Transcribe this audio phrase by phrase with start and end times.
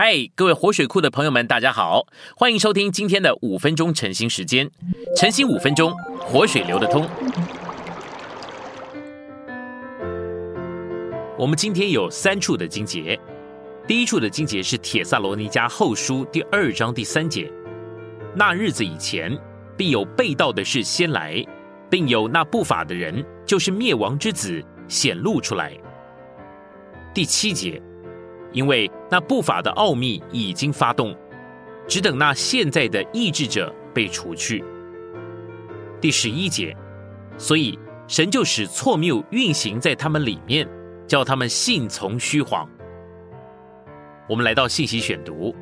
[0.00, 2.06] 嗨，各位活水库的朋友们，大家好，
[2.36, 4.70] 欢迎收听今天的五分钟晨兴时间。
[5.16, 7.04] 晨兴五分钟，活水流得通。
[11.36, 13.18] 我们今天有三处的经节，
[13.88, 17.52] 第一处的经节是帖萨罗尼迦后书第二章第三节。
[18.36, 19.36] 那日子以前，
[19.76, 21.44] 必有被盗的事先来，
[21.90, 25.76] 并有那不法的人，就是灭亡之子显露出来。
[27.12, 27.82] 第七节。
[28.52, 31.16] 因为那不法的奥秘已经发动，
[31.86, 34.64] 只等那现在的意志者被除去。
[36.00, 36.76] 第十一节，
[37.36, 40.68] 所以神就使错谬运行在他们里面，
[41.06, 42.68] 叫他们信从虚谎。
[44.28, 45.54] 我们来到信息选读，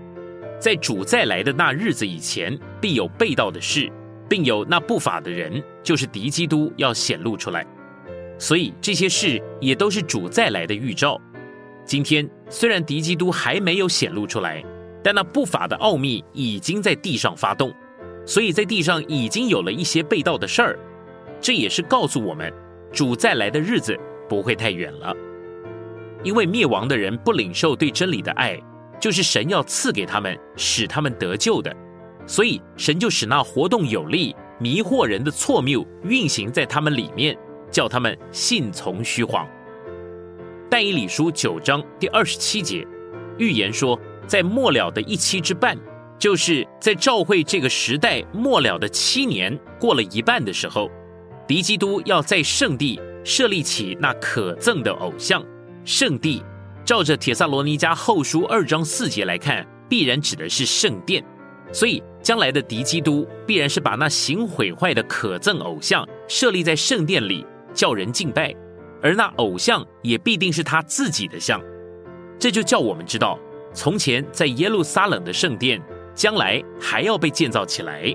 [0.58, 3.90] 在主再来的那日子以前，必有被盗的事，
[4.28, 7.66] 并有那不法的人，就是敌基督要显露出来。
[8.38, 11.18] 所以这些事也都是主再来的预兆。
[11.86, 14.62] 今天虽然敌基督还没有显露出来，
[15.04, 17.72] 但那不法的奥秘已经在地上发动，
[18.26, 20.78] 所以在地上已经有了一些被盗的事儿。
[21.40, 22.52] 这也是告诉我们，
[22.90, 23.96] 主再来的日子
[24.28, 25.14] 不会太远了。
[26.24, 28.60] 因为灭亡的人不领受对真理的爱，
[28.98, 31.72] 就是神要赐给他们，使他们得救的，
[32.26, 37.38] 所以神就使那活动有力、迷惑人的错谬运行在他们里面，
[37.70, 39.46] 叫他们信从虚谎。
[40.68, 42.86] 但以理书九章第二十七节
[43.38, 45.78] 预言说，在末了的一期之半，
[46.18, 50.90] 就是在召会这个时代末了的七年过了一半的时候，
[51.46, 55.44] 敌基督要在圣地设立起那可憎的偶像。
[55.84, 56.42] 圣地，
[56.84, 61.24] 照着铁萨罗尼迦后书二章四节来看，必然指的是圣殿。
[61.72, 68.54] 所以，将来的敌基督必然是把那行毁坏的可憎偶像设立在圣殿里，叫人敬拜。
[69.02, 71.60] 而那偶像也必定是他自己的像，
[72.38, 73.38] 这就叫我们知道，
[73.72, 75.80] 从前在耶路撒冷的圣殿，
[76.14, 78.14] 将来还要被建造起来。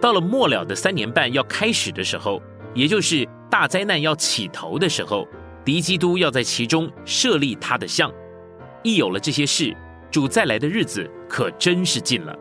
[0.00, 2.42] 到了末了的三年半要开始的时候，
[2.74, 5.26] 也就是大灾难要起头的时候，
[5.64, 8.12] 敌基督要在其中设立他的像。
[8.82, 9.76] 一有了这些事，
[10.10, 12.36] 主再来的日子可真是近了。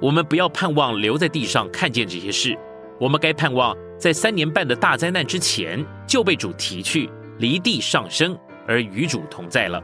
[0.00, 2.58] 我们不要盼望留在地上看见这些事，
[2.98, 3.76] 我们该盼望。
[4.02, 7.08] 在三年半的大灾难之前就被主提去
[7.38, 8.36] 离地上升，
[8.66, 9.80] 而与主同在了。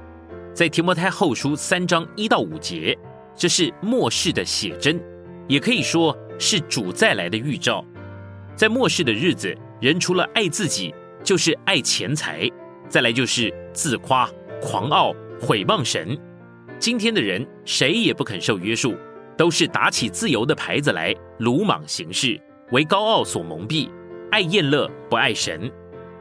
[0.52, 2.98] 在提摩太后书三章一到五节，
[3.36, 5.00] 这是末世的写真，
[5.46, 7.84] 也可以说是主再来的预兆。
[8.56, 10.92] 在末世的日子，人除了爱自己，
[11.22, 12.50] 就是爱钱财，
[12.88, 14.28] 再来就是自夸、
[14.60, 16.18] 狂傲、毁谤神。
[16.80, 18.96] 今天的人谁也不肯受约束，
[19.36, 22.36] 都是打起自由的牌子来，鲁莽行事，
[22.72, 23.88] 为高傲所蒙蔽。
[24.30, 25.70] 爱厌乐不爱神，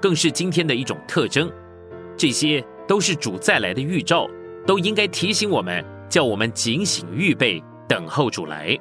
[0.02, 1.52] 更是今天的一种特征。
[2.16, 4.30] 这些都是主再来的预兆，
[4.66, 8.78] 都应该提醒我们，叫我们警醒预备，等候主来。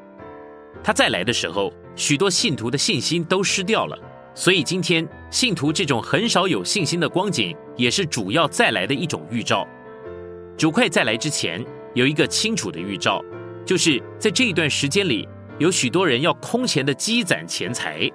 [0.82, 3.98] 他再来的时候，许多信徒的信心都失掉了。
[4.32, 9.66] 所以今天信徒这种很少有信心的光景，也是主要再来的一种预兆。
[10.56, 13.25] 主快再来之前，有一个清楚的预兆，
[13.65, 15.28] 就是在这一段时间里，
[15.59, 18.09] 有许多人要空前的积攒钱财。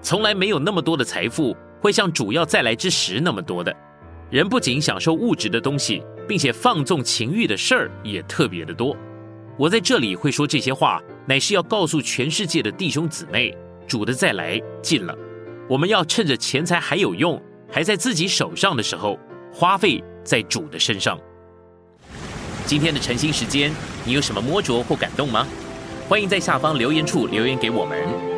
[0.00, 3.74] 从来没有那么多的财富会像主要再来之时那么多的
[4.30, 8.96] 人，不仅享受物质的东西，并且放纵情欲的事儿也特别的多。
[9.56, 13.56] 我在这里会说这些话，乃是要告诉全世界的弟兄姊妹，
[13.86, 15.14] 主的再来近了。
[15.68, 19.18] 我们要趁着钱财还有用，还在自己手上的时候，
[19.52, 21.18] 花费在主的身上。
[22.66, 23.72] 今天的晨兴时间，
[24.04, 25.46] 你有什么摸着或感动吗？
[26.08, 28.37] 欢迎在下方留言处留言给我们。